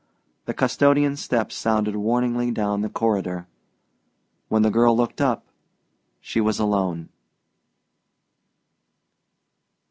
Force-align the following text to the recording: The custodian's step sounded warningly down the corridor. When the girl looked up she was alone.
The 0.45 0.55
custodian's 0.55 1.19
step 1.19 1.51
sounded 1.51 1.95
warningly 1.95 2.49
down 2.49 2.81
the 2.81 2.89
corridor. 2.89 3.45
When 4.47 4.63
the 4.63 4.71
girl 4.71 4.97
looked 4.97 5.21
up 5.21 5.45
she 6.19 6.41
was 6.41 6.57
alone. 6.57 7.09